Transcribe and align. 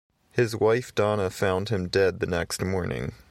His 0.31 0.55
wife 0.55 0.95
Donna 0.95 1.29
found 1.29 1.69
him 1.69 1.87
dead 1.87 2.21
the 2.21 2.25
next 2.25 2.63
morning. 2.63 3.13